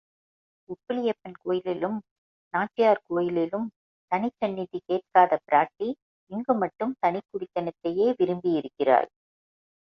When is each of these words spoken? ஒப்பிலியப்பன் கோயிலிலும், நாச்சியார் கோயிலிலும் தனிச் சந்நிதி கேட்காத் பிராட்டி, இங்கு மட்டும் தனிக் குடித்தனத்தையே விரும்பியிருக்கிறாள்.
ஒப்பிலியப்பன் 0.69 1.35
கோயிலிலும், 1.41 1.97
நாச்சியார் 2.53 3.01
கோயிலிலும் 3.07 3.67
தனிச் 4.11 4.37
சந்நிதி 4.37 4.79
கேட்காத் 4.85 5.37
பிராட்டி, 5.45 5.89
இங்கு 6.31 6.55
மட்டும் 6.55 6.95
தனிக் 6.99 7.29
குடித்தனத்தையே 7.31 8.09
விரும்பியிருக்கிறாள். 8.19 9.09